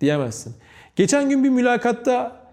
Diyemezsin. 0.01 0.55
Geçen 0.97 1.31
gün 1.31 1.45
bir 1.45 1.49
mülakatta 1.49 2.47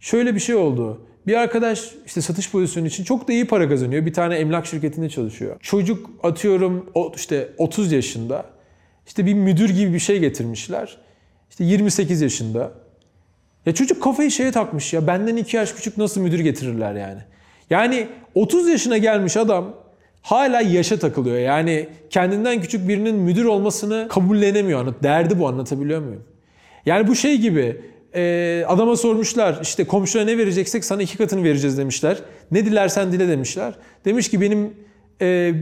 şöyle 0.00 0.34
bir 0.34 0.40
şey 0.40 0.54
oldu. 0.54 1.06
Bir 1.26 1.34
arkadaş 1.34 1.90
işte 2.06 2.20
satış 2.20 2.50
pozisyonu 2.50 2.86
için 2.86 3.04
çok 3.04 3.28
da 3.28 3.32
iyi 3.32 3.46
para 3.46 3.68
kazanıyor. 3.68 4.06
Bir 4.06 4.12
tane 4.12 4.36
emlak 4.36 4.66
şirketinde 4.66 5.08
çalışıyor. 5.08 5.56
Çocuk 5.60 6.10
atıyorum 6.22 6.90
işte 7.16 7.48
30 7.58 7.92
yaşında. 7.92 8.46
İşte 9.06 9.26
bir 9.26 9.34
müdür 9.34 9.70
gibi 9.70 9.94
bir 9.94 9.98
şey 9.98 10.18
getirmişler. 10.18 10.96
İşte 11.50 11.64
28 11.64 12.20
yaşında. 12.20 12.72
Ya 13.66 13.74
çocuk 13.74 14.02
kafayı 14.02 14.30
şeye 14.30 14.52
takmış 14.52 14.92
ya. 14.92 15.06
Benden 15.06 15.36
2 15.36 15.56
yaş 15.56 15.72
küçük 15.72 15.98
nasıl 15.98 16.20
müdür 16.20 16.40
getirirler 16.40 16.94
yani. 16.94 17.20
Yani 17.70 18.08
30 18.34 18.68
yaşına 18.68 18.98
gelmiş 18.98 19.36
adam 19.36 19.74
hala 20.22 20.60
yaşa 20.60 20.98
takılıyor. 20.98 21.38
Yani 21.38 21.88
kendinden 22.10 22.60
küçük 22.60 22.88
birinin 22.88 23.14
müdür 23.14 23.44
olmasını 23.44 24.06
kabullenemiyor. 24.10 24.94
Derdi 25.02 25.38
bu 25.38 25.48
anlatabiliyor 25.48 26.00
muyum? 26.00 26.24
Yani 26.86 27.08
bu 27.08 27.14
şey 27.14 27.38
gibi 27.38 27.80
e, 28.14 28.64
adama 28.68 28.96
sormuşlar 28.96 29.58
işte 29.62 29.84
komşuna 29.84 30.24
ne 30.24 30.38
vereceksek 30.38 30.84
sana 30.84 31.02
iki 31.02 31.18
katını 31.18 31.44
vereceğiz 31.44 31.78
demişler. 31.78 32.18
Ne 32.50 32.66
dilersen 32.66 33.12
dile 33.12 33.28
demişler. 33.28 33.74
Demiş 34.04 34.30
ki 34.30 34.40
benim 34.40 34.74
e, 35.20 35.52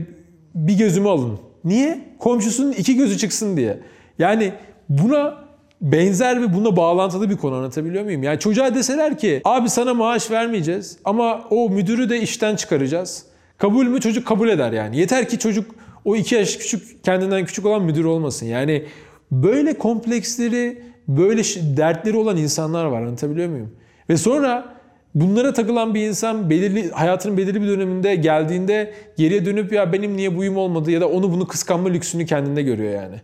bir 0.55 0.77
gözümü 0.77 1.09
alın. 1.09 1.39
Niye? 1.63 1.99
Komşusunun 2.19 2.71
iki 2.71 2.95
gözü 2.95 3.17
çıksın 3.17 3.57
diye. 3.57 3.79
Yani 4.19 4.53
buna 4.89 5.49
benzer 5.81 6.41
ve 6.41 6.53
buna 6.53 6.75
bağlantılı 6.75 7.29
bir 7.29 7.37
konu 7.37 7.55
anlatabiliyor 7.55 8.03
muyum? 8.03 8.23
Yani 8.23 8.39
çocuğa 8.39 8.75
deseler 8.75 9.17
ki 9.17 9.41
abi 9.43 9.69
sana 9.69 9.93
maaş 9.93 10.31
vermeyeceğiz 10.31 10.97
ama 11.05 11.47
o 11.49 11.69
müdürü 11.69 12.09
de 12.09 12.21
işten 12.21 12.55
çıkaracağız. 12.55 13.25
Kabul 13.57 13.85
mü? 13.85 14.01
Çocuk 14.01 14.27
kabul 14.27 14.49
eder 14.49 14.71
yani. 14.71 14.97
Yeter 14.97 15.29
ki 15.29 15.39
çocuk 15.39 15.75
o 16.05 16.15
iki 16.15 16.35
yaş 16.35 16.57
küçük 16.57 17.03
kendinden 17.03 17.45
küçük 17.45 17.65
olan 17.65 17.83
müdür 17.83 18.05
olmasın. 18.05 18.45
Yani 18.45 18.85
böyle 19.31 19.73
kompleksleri, 19.73 20.81
böyle 21.09 21.41
dertleri 21.77 22.17
olan 22.17 22.37
insanlar 22.37 22.85
var. 22.85 23.01
Anlatabiliyor 23.01 23.49
muyum? 23.49 23.71
Ve 24.09 24.17
sonra 24.17 24.75
bunlara 25.15 25.53
takılan 25.53 25.93
bir 25.93 26.07
insan 26.07 26.49
belirli 26.49 26.91
hayatının 26.91 27.37
belirli 27.37 27.61
bir 27.61 27.67
döneminde 27.67 28.15
geldiğinde 28.15 28.93
geriye 29.17 29.45
dönüp 29.45 29.73
ya 29.73 29.93
benim 29.93 30.17
niye 30.17 30.37
buyum 30.37 30.57
olmadı 30.57 30.91
ya 30.91 31.01
da 31.01 31.09
onu 31.09 31.31
bunu 31.31 31.47
kıskanma 31.47 31.89
lüksünü 31.89 32.25
kendinde 32.25 32.63
görüyor 32.63 32.93
yani. 32.93 33.15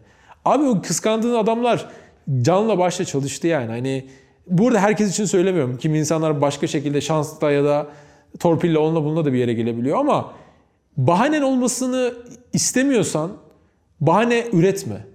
Abi 0.45 0.63
o 0.63 0.81
kıskandığın 0.81 1.35
adamlar 1.35 1.89
canla 2.41 2.77
başla 2.77 3.05
çalıştı 3.05 3.47
yani. 3.47 3.67
Hani 3.67 4.05
burada 4.47 4.79
herkes 4.79 5.11
için 5.11 5.25
söylemiyorum. 5.25 5.77
Kimi 5.77 5.97
insanlar 5.99 6.41
başka 6.41 6.67
şekilde 6.67 7.01
şansla 7.01 7.51
ya 7.51 7.63
da 7.63 7.87
torpille 8.39 8.77
onunla 8.77 9.03
bununla 9.03 9.25
da 9.25 9.33
bir 9.33 9.37
yere 9.37 9.53
gelebiliyor 9.53 9.99
ama 9.99 10.33
bahanen 10.97 11.41
olmasını 11.41 12.13
istemiyorsan 12.53 13.31
bahane 14.01 14.45
üretme. 14.53 15.05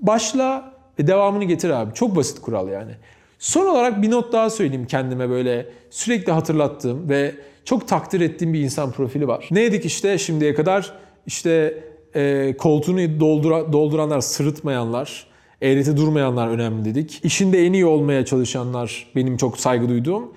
Başla 0.00 0.75
ve 0.98 1.06
devamını 1.06 1.44
getir 1.44 1.70
abi. 1.70 1.94
Çok 1.94 2.16
basit 2.16 2.40
kural 2.40 2.68
yani. 2.68 2.92
Son 3.38 3.66
olarak 3.66 4.02
bir 4.02 4.10
not 4.10 4.32
daha 4.32 4.50
söyleyeyim 4.50 4.86
kendime 4.86 5.30
böyle 5.30 5.66
sürekli 5.90 6.32
hatırlattığım 6.32 7.08
ve 7.08 7.34
çok 7.64 7.88
takdir 7.88 8.20
ettiğim 8.20 8.52
bir 8.52 8.60
insan 8.60 8.92
profili 8.92 9.28
var. 9.28 9.48
Neydik 9.50 9.84
işte 9.84 10.18
şimdiye 10.18 10.54
kadar? 10.54 10.92
İşte 11.26 11.82
e, 12.14 12.54
koltuğunu 12.58 13.20
doldura, 13.20 13.72
dolduranlar, 13.72 14.20
sırıtmayanlar, 14.20 15.26
eğreti 15.62 15.96
durmayanlar 15.96 16.48
önemli 16.48 16.84
dedik. 16.84 17.20
İşinde 17.24 17.66
en 17.66 17.72
iyi 17.72 17.86
olmaya 17.86 18.24
çalışanlar 18.24 19.06
benim 19.16 19.36
çok 19.36 19.58
saygı 19.58 19.88
duyduğum. 19.88 20.32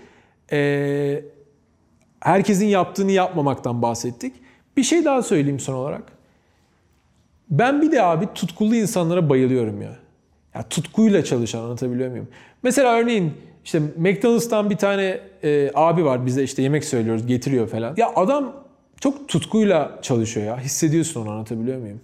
E, 0.51 1.23
herkesin 2.19 2.67
yaptığını 2.67 3.11
yapmamaktan 3.11 3.81
bahsettik. 3.81 4.33
Bir 4.77 4.83
şey 4.83 5.05
daha 5.05 5.21
söyleyeyim 5.23 5.59
son 5.59 5.73
olarak. 5.73 6.03
Ben 7.49 7.81
bir 7.81 7.91
de 7.91 8.03
abi 8.03 8.27
tutkulu 8.35 8.75
insanlara 8.75 9.29
bayılıyorum 9.29 9.81
ya. 9.81 9.95
Ya 10.55 10.63
tutkuyla 10.69 11.23
çalışan 11.23 11.59
anlatabiliyor 11.59 12.09
muyum? 12.09 12.27
Mesela 12.63 12.93
örneğin 12.93 13.33
işte 13.65 13.79
McDonald's'tan 13.97 14.69
bir 14.69 14.77
tane 14.77 15.19
e, 15.43 15.71
abi 15.75 16.05
var 16.05 16.25
bize 16.25 16.43
işte 16.43 16.61
yemek 16.61 16.85
söylüyoruz 16.85 17.27
getiriyor 17.27 17.67
falan. 17.67 17.93
Ya 17.97 18.11
adam 18.15 18.53
çok 19.01 19.27
tutkuyla 19.29 19.99
çalışıyor 20.01 20.45
ya. 20.45 20.59
Hissediyorsun 20.59 21.21
onu 21.21 21.31
anlatabiliyor 21.31 21.79
muyum? 21.79 22.01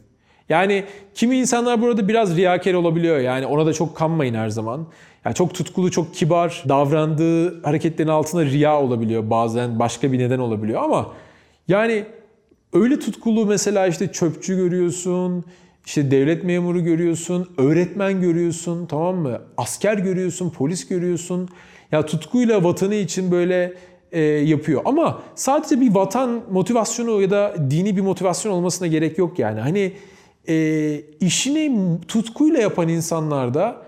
Yani 0.49 0.83
kimi 1.13 1.37
insanlar 1.37 1.81
burada 1.81 2.07
biraz 2.07 2.37
riyakar 2.37 2.73
olabiliyor. 2.73 3.19
Yani 3.19 3.45
ona 3.45 3.65
da 3.65 3.73
çok 3.73 3.95
kanmayın 3.97 4.33
her 4.33 4.49
zaman. 4.49 4.87
Yani 5.25 5.35
çok 5.35 5.53
tutkulu, 5.53 5.91
çok 5.91 6.15
kibar 6.15 6.63
davrandığı 6.69 7.63
hareketlerin 7.63 8.09
altında 8.09 8.45
riya 8.45 8.81
olabiliyor. 8.81 9.29
Bazen 9.29 9.79
başka 9.79 10.11
bir 10.11 10.19
neden 10.19 10.39
olabiliyor 10.39 10.83
ama 10.83 11.13
yani 11.67 12.05
öyle 12.73 12.99
tutkulu 12.99 13.45
mesela 13.45 13.87
işte 13.87 14.11
çöpçü 14.11 14.55
görüyorsun, 14.55 15.45
işte 15.85 16.11
devlet 16.11 16.43
memuru 16.43 16.83
görüyorsun, 16.83 17.49
öğretmen 17.57 18.21
görüyorsun, 18.21 18.85
tamam 18.85 19.15
mı? 19.15 19.41
Asker 19.57 19.97
görüyorsun, 19.97 20.49
polis 20.49 20.87
görüyorsun. 20.87 21.49
Ya 21.91 22.05
tutkuyla 22.05 22.63
vatanı 22.63 22.95
için 22.95 23.31
böyle 23.31 23.73
e, 24.11 24.21
yapıyor. 24.21 24.81
Ama 24.85 25.21
sadece 25.35 25.81
bir 25.81 25.95
vatan 25.95 26.41
motivasyonu 26.51 27.21
ya 27.21 27.29
da 27.29 27.55
dini 27.71 27.97
bir 27.97 28.01
motivasyon 28.01 28.51
olmasına 28.51 28.87
gerek 28.87 29.17
yok 29.17 29.39
yani. 29.39 29.59
Hani 29.59 29.93
e, 30.47 31.01
işini 31.19 31.97
tutkuyla 32.07 32.61
yapan 32.61 32.87
insanlarda 32.87 33.81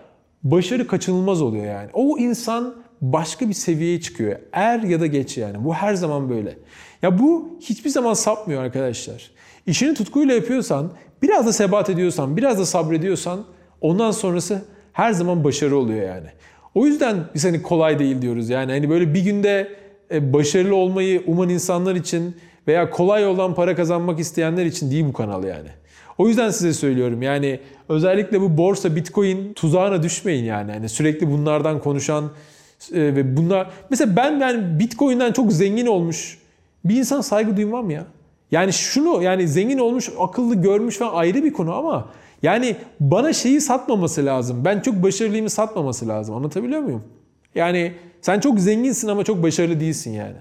başarı 0.43 0.87
kaçınılmaz 0.87 1.41
oluyor 1.41 1.65
yani. 1.65 1.89
O 1.93 2.17
insan 2.17 2.75
başka 3.01 3.49
bir 3.49 3.53
seviyeye 3.53 4.01
çıkıyor. 4.01 4.39
Er 4.51 4.79
ya 4.79 4.99
da 4.99 5.07
geç 5.07 5.37
yani. 5.37 5.63
Bu 5.65 5.73
her 5.73 5.93
zaman 5.93 6.29
böyle. 6.29 6.57
Ya 7.01 7.19
bu 7.19 7.49
hiçbir 7.61 7.89
zaman 7.89 8.13
sapmıyor 8.13 8.63
arkadaşlar. 8.63 9.31
İşini 9.67 9.93
tutkuyla 9.93 10.35
yapıyorsan, 10.35 10.91
biraz 11.21 11.45
da 11.45 11.53
sebat 11.53 11.89
ediyorsan, 11.89 12.37
biraz 12.37 12.59
da 12.59 12.65
sabrediyorsan 12.65 13.45
ondan 13.81 14.11
sonrası 14.11 14.61
her 14.93 15.11
zaman 15.11 15.43
başarı 15.43 15.77
oluyor 15.77 16.07
yani. 16.07 16.27
O 16.75 16.85
yüzden 16.85 17.17
biz 17.35 17.45
hani 17.45 17.61
kolay 17.61 17.99
değil 17.99 18.21
diyoruz 18.21 18.49
yani. 18.49 18.71
Hani 18.71 18.89
böyle 18.89 19.13
bir 19.13 19.21
günde 19.21 19.75
e, 20.11 20.33
başarılı 20.33 20.75
olmayı 20.75 21.23
uman 21.27 21.49
insanlar 21.49 21.95
için 21.95 22.35
veya 22.67 22.89
kolay 22.89 23.23
yoldan 23.23 23.55
para 23.55 23.75
kazanmak 23.75 24.19
isteyenler 24.19 24.65
için 24.65 24.91
değil 24.91 25.05
bu 25.05 25.13
kanal 25.13 25.43
yani. 25.43 25.69
O 26.17 26.27
yüzden 26.27 26.49
size 26.49 26.73
söylüyorum 26.73 27.21
yani 27.21 27.59
özellikle 27.89 28.41
bu 28.41 28.57
borsa, 28.57 28.95
bitcoin 28.95 29.53
tuzağına 29.53 30.03
düşmeyin 30.03 30.43
yani. 30.43 30.71
yani 30.71 30.89
sürekli 30.89 31.31
bunlardan 31.31 31.79
konuşan 31.79 32.31
e, 32.93 33.01
ve 33.01 33.37
bunlar... 33.37 33.69
Mesela 33.89 34.15
ben 34.15 34.39
yani 34.39 34.79
bitcoin'den 34.79 35.31
çok 35.31 35.53
zengin 35.53 35.85
olmuş 35.85 36.37
bir 36.85 36.95
insan 36.95 37.21
saygı 37.21 37.57
duymam 37.57 37.89
ya. 37.89 38.05
Yani 38.51 38.73
şunu 38.73 39.23
yani 39.23 39.47
zengin 39.47 39.77
olmuş, 39.77 40.09
akıllı 40.19 40.55
görmüş 40.55 40.97
falan 40.97 41.13
ayrı 41.13 41.43
bir 41.43 41.53
konu 41.53 41.75
ama 41.75 42.09
yani 42.43 42.75
bana 42.99 43.33
şeyi 43.33 43.61
satmaması 43.61 44.25
lazım. 44.25 44.65
Ben 44.65 44.79
çok 44.79 45.03
başarılıyımı 45.03 45.49
satmaması 45.49 46.07
lazım. 46.07 46.35
Anlatabiliyor 46.35 46.81
muyum? 46.81 47.03
Yani 47.55 47.93
sen 48.21 48.39
çok 48.39 48.59
zenginsin 48.59 49.07
ama 49.07 49.23
çok 49.23 49.43
başarılı 49.43 49.79
değilsin 49.79 50.11
yani. 50.11 50.37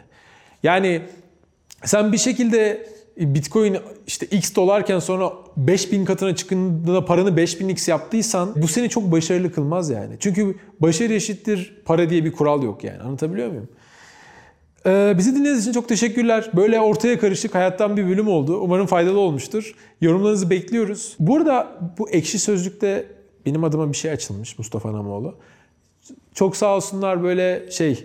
Yani 0.62 1.02
sen 1.84 2.12
bir 2.12 2.18
şekilde 2.18 2.86
Bitcoin 3.16 3.76
işte 4.06 4.26
X 4.26 4.54
dolarken 4.54 4.98
sonra 4.98 5.32
5000 5.56 6.04
katına 6.04 6.36
çıktığında 6.36 7.04
paranı 7.04 7.30
5000x 7.30 7.90
yaptıysan 7.90 8.52
bu 8.56 8.68
seni 8.68 8.88
çok 8.88 9.12
başarılı 9.12 9.52
kılmaz 9.52 9.90
yani. 9.90 10.16
Çünkü 10.20 10.56
başarı 10.80 11.12
eşittir 11.12 11.82
para 11.84 12.10
diye 12.10 12.24
bir 12.24 12.32
kural 12.32 12.62
yok 12.62 12.84
yani. 12.84 13.02
Anlatabiliyor 13.02 13.48
muyum? 13.48 13.68
Ee, 14.86 15.14
bizi 15.18 15.34
dinlediğiniz 15.34 15.62
için 15.62 15.72
çok 15.72 15.88
teşekkürler. 15.88 16.50
Böyle 16.56 16.80
ortaya 16.80 17.18
karışık 17.18 17.54
hayattan 17.54 17.96
bir 17.96 18.08
bölüm 18.08 18.28
oldu. 18.28 18.58
Umarım 18.60 18.86
faydalı 18.86 19.18
olmuştur. 19.18 19.74
Yorumlarınızı 20.00 20.50
bekliyoruz. 20.50 21.16
Bu 21.18 21.36
arada 21.36 21.72
bu 21.98 22.10
ekşi 22.10 22.38
sözlükte 22.38 23.06
benim 23.46 23.64
adıma 23.64 23.92
bir 23.92 23.96
şey 23.96 24.10
açılmış 24.10 24.58
Mustafa 24.58 24.92
Namoğlu. 24.92 25.34
Çok 26.34 26.56
sağ 26.56 26.76
olsunlar 26.76 27.22
böyle 27.22 27.70
şey 27.70 28.04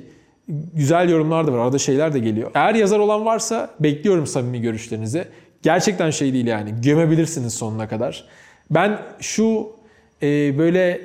güzel 0.74 1.10
yorumlar 1.10 1.48
da 1.48 1.54
var. 1.54 1.58
Arada 1.58 1.78
şeyler 1.78 2.14
de 2.14 2.20
geliyor. 2.20 2.52
Eğer 2.54 2.76
yazar 2.76 3.00
olan 3.00 3.26
varsa 3.26 3.70
bekliyorum 3.80 4.28
samimi 4.28 4.62
görüşlerinizi. 4.62 5.26
Gerçekten 5.62 6.10
şey 6.10 6.34
değil 6.34 6.48
yani. 6.48 6.74
Gömebilirsiniz 6.82 7.54
sonuna 7.54 7.88
kadar. 7.88 8.26
Ben 8.72 9.00
şu 9.20 9.70
e, 10.22 10.58
böyle 10.58 11.02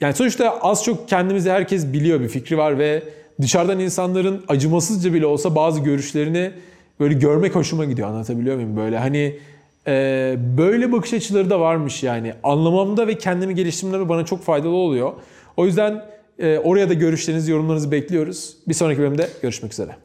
yani 0.00 0.14
sonuçta 0.14 0.60
az 0.60 0.84
çok 0.84 1.08
kendimizi 1.08 1.50
herkes 1.50 1.92
biliyor 1.92 2.20
bir 2.20 2.28
fikri 2.28 2.58
var 2.58 2.78
ve 2.78 3.02
dışarıdan 3.40 3.78
insanların 3.78 4.44
acımasızca 4.48 5.14
bile 5.14 5.26
olsa 5.26 5.54
bazı 5.54 5.80
görüşlerini 5.80 6.52
böyle 7.00 7.14
görmek 7.14 7.54
hoşuma 7.54 7.84
gidiyor. 7.84 8.08
Anlatabiliyor 8.08 8.56
muyum? 8.56 8.76
Böyle 8.76 8.98
hani 8.98 9.38
e, 9.86 10.36
böyle 10.58 10.92
bakış 10.92 11.12
açıları 11.12 11.50
da 11.50 11.60
varmış 11.60 12.02
yani. 12.02 12.34
Anlamamda 12.42 13.06
ve 13.06 13.18
kendimi 13.18 13.54
geliştirmemde 13.54 14.08
bana 14.08 14.24
çok 14.24 14.42
faydalı 14.42 14.74
oluyor. 14.74 15.12
O 15.56 15.66
yüzden 15.66 16.04
e, 16.38 16.58
oraya 16.58 16.88
da 16.88 16.94
görüşlerinizi, 16.94 17.52
yorumlarınızı 17.52 17.90
bekliyoruz. 17.90 18.56
Bir 18.68 18.74
sonraki 18.74 19.00
bölümde 19.00 19.28
görüşmek 19.42 19.72
üzere. 19.72 19.96